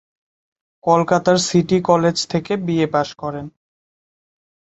[0.83, 3.45] কলকাতার city college থেকে BA পাশ করেন।